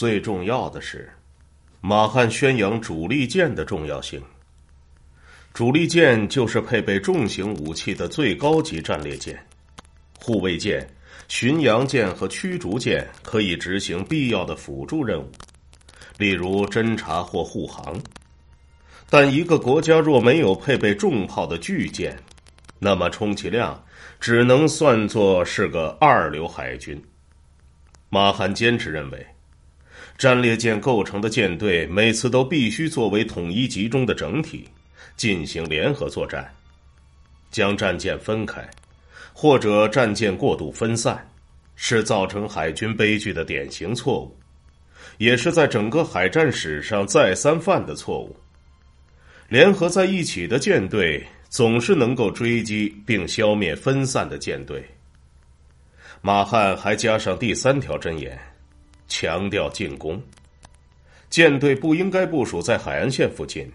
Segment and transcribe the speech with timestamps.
[0.00, 1.10] 最重要的是，
[1.82, 4.18] 马汉宣扬主力舰的重要性。
[5.52, 9.38] 主力舰就是配备重型武器的最高级战列舰，
[10.18, 10.88] 护卫舰、
[11.28, 15.30] 巡洋舰和驱逐舰可以执行必要的辅助任务，
[16.16, 17.94] 例如侦察或护航。
[19.10, 22.18] 但一个国家若没有配备重炮的巨舰，
[22.78, 23.78] 那么充其量
[24.18, 26.98] 只能算作是个二流海军。
[28.08, 29.26] 马汉坚持认为，
[30.20, 34.68] 战列舰构成的舰队每次都必须作为统一集中的整体。
[35.16, 36.50] 进行联合作战，
[37.50, 38.66] 将战舰分开，
[39.32, 41.26] 或者战舰过度分散，
[41.74, 44.34] 是造成海军悲剧的典型错误，
[45.18, 48.34] 也是在整个海战史上再三犯的错误。
[49.48, 54.82] 联合在一起的舰队总是能够追击并消灭分散的舰队。
[56.22, 58.38] 马汉还加上第三条箴言，
[59.10, 60.18] 强调进攻，
[61.28, 63.70] 舰队不应该部署在海岸线附近。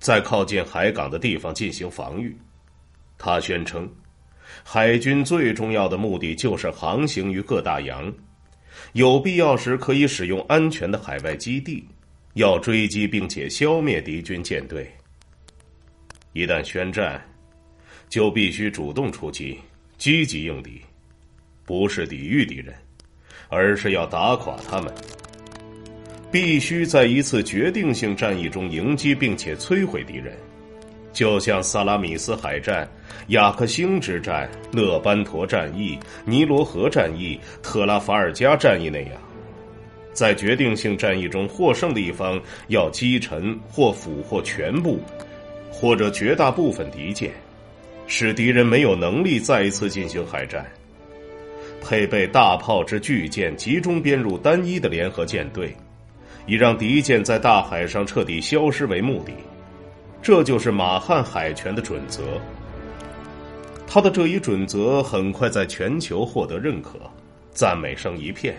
[0.00, 2.34] 在靠近海港的地方进行防御，
[3.18, 3.86] 他宣称，
[4.64, 8.10] 海军最重要的目的就是航行于各大洋，
[8.94, 11.86] 有必要时可以使用安全的海外基地，
[12.32, 14.90] 要追击并且消灭敌军舰队。
[16.32, 17.22] 一旦宣战，
[18.08, 19.58] 就必须主动出击，
[19.98, 20.80] 积极应敌，
[21.66, 22.74] 不是抵御敌人，
[23.50, 24.90] 而是要打垮他们。
[26.32, 30.32] 必须在一次决定性战役中迎击并且摧毁敌人，
[31.12, 32.88] 就像萨拉米斯海战、
[33.28, 39.20] 雅克星之战、勒班陀战役、尼罗河战役、特拉法尔加战役那样，
[40.12, 45.00] 在决定性战役中获胜的一方要击沉或俘获全部
[45.68, 47.32] 或者绝大部分敌舰，
[48.06, 50.64] 使敌人没有能力再一次进行海战。
[51.80, 55.74] 配备大炮之巨舰集中编入单一的联合舰队。
[56.46, 59.32] 以让敌舰在大海上彻底消失为目的，
[60.20, 62.22] 这就是马汉海权的准则。
[63.86, 66.98] 他的这一准则很快在全球获得认可，
[67.52, 68.56] 赞美声一片。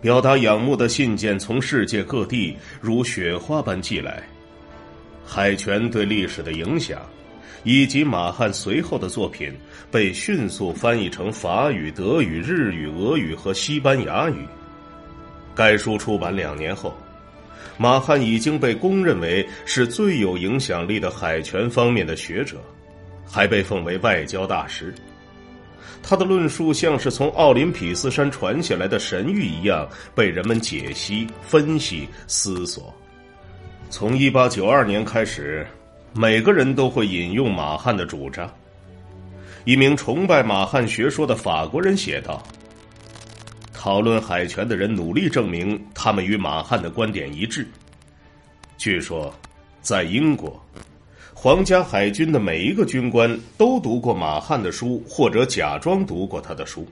[0.00, 4.22] 表达仰慕的信件从世界各地如雪花般寄来。
[5.26, 7.00] 海权对历史的影响，
[7.64, 9.52] 以及马汉随后的作品，
[9.90, 14.46] 被迅速翻译成法语、德语、日语、俄语和西班牙语。
[15.54, 16.96] 该书出版两年后，
[17.76, 22.58] 马汉已经被公认为是最有影响力的海权方面的学者，
[23.26, 24.94] 还被奉为外交大师。
[26.00, 32.94] 他的论述像是从奥林匹斯山传下来的神谕一样，被人们解析、分析、思索。
[33.90, 35.66] 从一八九二年开始，
[36.20, 38.52] 每个人都会引用马汉的主张。
[39.64, 42.42] 一名崇拜马汉学说的法国人写道。
[43.72, 47.64] 讨论海权的人努力证明他们与马汉的观点一致。
[48.76, 49.32] 据说，
[49.80, 50.60] 在英国，
[51.32, 56.84] 皇家海军的每一个军官都读过马汉的书，或者假装读过他的书。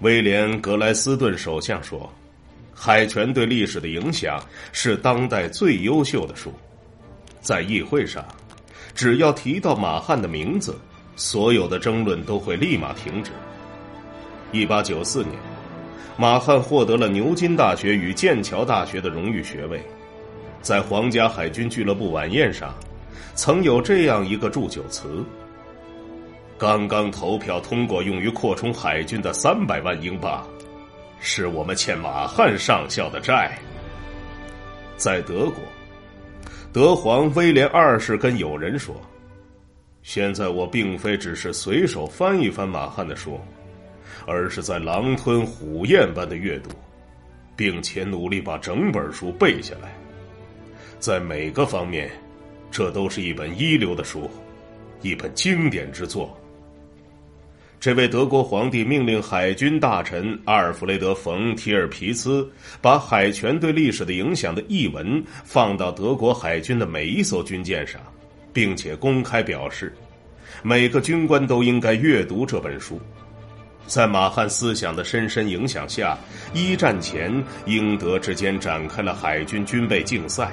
[0.00, 2.12] 威廉·格莱斯顿首相说
[2.74, 4.38] ：“海权对历史的影响
[4.72, 6.52] 是当代最优秀的书。”
[7.44, 8.24] 在议会上，
[8.94, 10.74] 只要提到马汉的名字，
[11.14, 13.30] 所有的争论都会立马停止。
[14.50, 15.34] 一八九四年。
[16.16, 19.82] 马汉获得了牛津大学与剑桥大学的荣誉学位，
[20.62, 22.72] 在皇家海军俱乐部晚宴上，
[23.34, 25.24] 曾有这样一个祝酒词
[26.56, 30.46] ：“刚刚投票通过用于扩充海军的三百万英镑，
[31.18, 33.58] 是我们欠马汉上校的债。”
[34.96, 35.56] 在德国，
[36.74, 39.00] 德皇威廉二世跟友人说
[40.02, 43.38] ：“现在我并非只是随手翻一翻马汉的书。”
[44.26, 46.70] 而是在狼吞虎咽般的阅读，
[47.54, 49.94] 并且努力把整本书背下来。
[50.98, 52.10] 在每个方面，
[52.72, 54.28] 这都是一本一流的书，
[55.00, 56.36] 一本经典之作。
[57.84, 62.50] 这位德国皇帝命令海军大臣阿尔弗雷德·冯·提尔皮茨
[62.80, 68.00] 把海权对历史的影响的译文放到德国海军的每一艘军舰上，
[68.54, 69.94] 并且公开表示，
[70.62, 72.98] 每个军官都应该阅读这本书。
[73.86, 76.16] 在马汉思想的深深影响下，
[76.54, 77.30] 一战前
[77.66, 80.52] 英德之间展开了海军军备竞赛。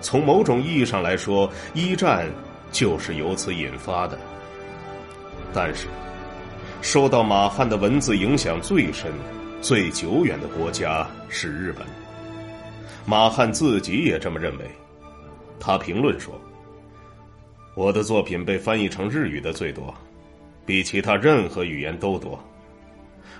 [0.00, 2.26] 从某种意义上来说，一战
[2.72, 4.18] 就是由此引发的。
[5.52, 5.86] 但是，
[6.84, 9.10] 受到马汉的文字影响最深、
[9.62, 11.86] 最久远的国家是日本。
[13.06, 14.66] 马汉自己也这么认为。
[15.58, 16.38] 他评论说
[17.74, 19.92] ：“我的作品被翻译成日语的最多。”
[20.66, 22.38] 比其他任何语言都多，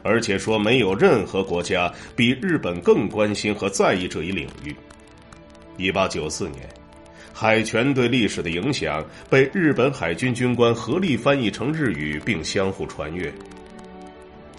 [0.02, 4.74] 而且说没有任何国家比日本更关心和在意这一领域。
[5.76, 6.66] 一八九四年，
[7.36, 13.30] 海权对历史的影响被日本海军军官合力翻译成日语，并相互传阅。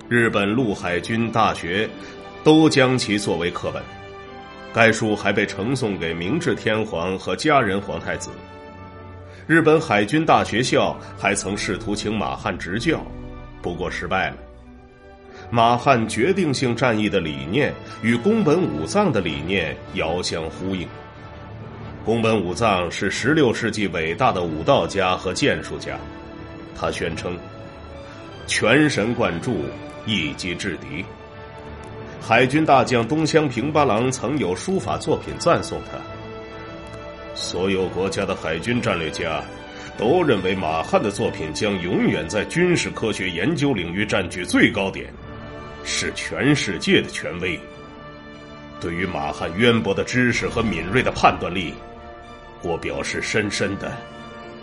[0.10, 1.89] 日本陆海军大学
[2.44, 3.81] 都将其作为课本。
[4.74, 8.30] 该书还被呈送给明治天皇和家人皇太子。
[9.48, 13.01] 日本海军大学校还曾试图请马汉执教，
[13.62, 14.38] 不过失败了。
[15.50, 17.74] 马汉决定性战役的理念
[18.04, 20.86] 与宫本武藏的理念遥相呼应。
[22.06, 25.98] 宫本武藏是十六世纪伟大的武道家和剑术家，
[26.80, 27.36] 他宣称
[28.46, 29.63] ：“全神贯注，
[30.06, 31.04] 一击制敌。”
[32.22, 35.98] 海军大将东乡平八郎曾有书法作品赞颂他。
[37.34, 39.44] 所有国家的海军战略家
[39.98, 45.12] 都认为马汉的作品将永远在军事科学研究领域占据最高点，
[45.84, 47.60] 是全世界的权威。
[48.80, 51.74] 对于马汉渊博的知识和敏锐的判断力。
[52.65, 53.95] 我表示深深的、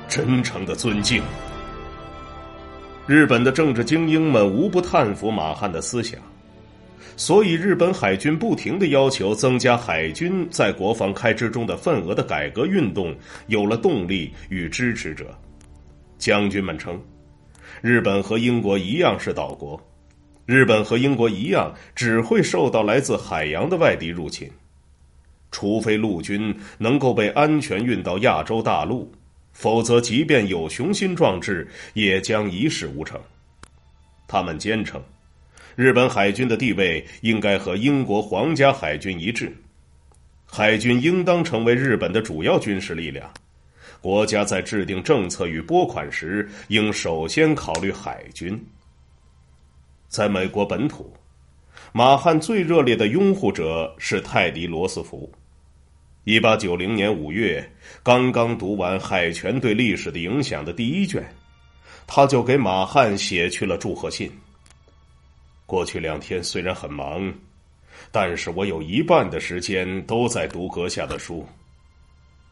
[0.08, 1.22] 真诚的尊敬。
[3.06, 6.20] 日本的政治精英们无不叹服马汉的思想，
[7.16, 13.14] 所以日本海军不停的要求增加海军在国防开支中的份额的改革运动
[13.46, 15.32] 有了动力与支持者。
[16.18, 17.00] 将军们称，
[17.80, 19.80] 日本和英国一样是岛国，
[20.44, 24.50] 日本和英国一样只会受到来自海洋的外敌入侵。
[25.52, 29.12] 除非陆军能够被安全运到亚洲大陆，
[29.52, 33.20] 否则即便有雄心壮志，也将一事无成。
[34.26, 35.00] 他们坚称，
[35.76, 39.54] 日本海军的地位应该和英国皇家海军一致，
[40.46, 43.30] 海军应当成为日本的主要军事力量。
[44.00, 48.60] 国家在制定政策与拨款时，应首先考虑海军。
[50.08, 51.12] 在美国本土，
[51.92, 55.30] 马汉最热烈的拥护者是泰迪·罗斯福。
[56.24, 57.68] 一八九零年五月，
[58.00, 61.20] 刚刚读完《海权对历史的影响》的第一卷，
[62.06, 64.30] 他就给马汉写去了祝贺信。
[65.66, 67.34] 过去两天虽然很忙，
[68.12, 71.44] 但是我有一半的时间都在读阁下的书。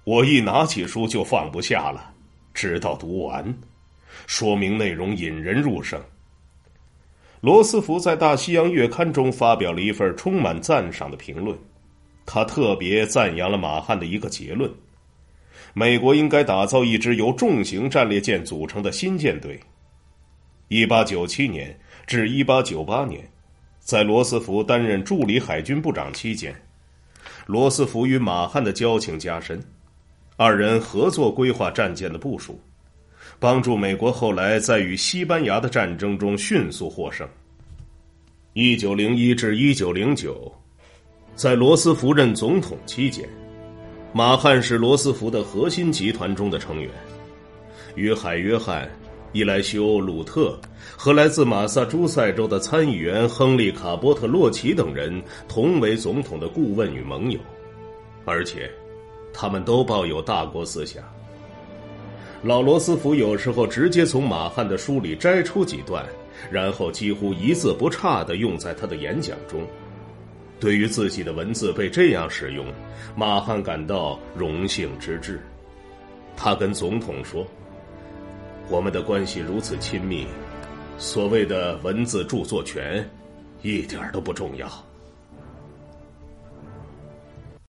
[0.03, 2.13] 我一拿起书就放不下了，
[2.53, 3.57] 直到读完，
[4.27, 6.03] 说明内容引人入胜。
[7.41, 11.57] 罗斯福在《大西洋月刊》中发表了一份充满赞赏的评论。
[12.25, 14.71] 他特别赞扬了马汉的一个结论：
[15.75, 19.59] 美国应该打造一支由重型战列舰组成的新舰队。
[20.69, 21.77] 一八九七年
[22.07, 23.29] 至一八九八年，
[23.81, 26.55] 在罗斯福担任助理海军部长期间，
[27.47, 29.61] 罗斯福与马汉的交情加深，
[30.37, 32.61] 二人合作规划战舰的部署，
[33.41, 37.29] 帮助美国后来在与西班牙的战争中迅速获胜。
[38.53, 40.53] 一九零一至一九零九。
[41.41, 43.27] 在罗斯福任总统期间，
[44.13, 46.91] 马汉是罗斯福的核心集团中的成员，
[47.95, 48.87] 与海约翰、
[49.33, 50.61] 伊莱修、鲁特
[50.99, 57.41] 和来自马萨诸塞州的参议员亨利·卡波特·洛奇等人同为总统的顾问与盟友，
[58.27, 58.71] 而且，
[59.33, 61.03] 他们都抱有大国思想。
[62.43, 66.05] 老罗斯福有时候直接从马汉的书里摘出几段，
[66.51, 69.67] 然后几乎一字不差的用在他的演讲中。
[70.61, 72.67] 对于自己的文字被这样使用，
[73.17, 75.41] 马汉感到荣幸之至。
[76.37, 77.47] 他跟总统说
[78.69, 80.27] ：“我们的关系如此亲密，
[80.99, 83.09] 所谓的文字著作权，
[83.63, 84.71] 一点都不重要。”